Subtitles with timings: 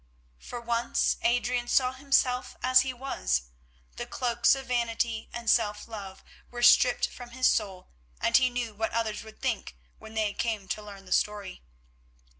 [0.39, 3.43] For once Adrian saw himself as he was;
[3.97, 8.73] the cloaks of vanity and self love were stripped from his soul, and he knew
[8.73, 11.61] what others would think when they came to learn the story.